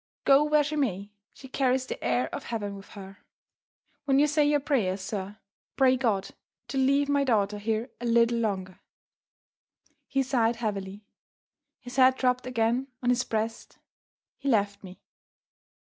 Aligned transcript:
Go 0.25 0.43
where 0.45 0.63
she 0.63 0.75
may, 0.77 1.11
she 1.31 1.47
carries 1.47 1.85
the 1.85 2.03
air 2.03 2.27
of 2.33 2.45
heaven 2.45 2.75
with 2.75 2.87
her. 2.97 3.19
When 4.05 4.17
you 4.17 4.25
say 4.25 4.43
your 4.43 4.59
prayers, 4.59 4.99
sir, 5.01 5.37
pray 5.75 5.95
God 5.95 6.29
to 6.69 6.79
leave 6.79 7.07
my 7.07 7.23
daughter 7.23 7.59
here 7.59 7.91
a 8.01 8.05
little 8.07 8.39
longer." 8.39 8.79
He 10.07 10.23
sighed 10.23 10.55
heavily; 10.55 11.05
his 11.79 11.97
head 11.97 12.15
dropped 12.15 12.47
again 12.47 12.87
on 13.03 13.11
his 13.11 13.23
breast 13.23 13.77
he 14.39 14.49
left 14.49 14.83
me. 14.83 15.03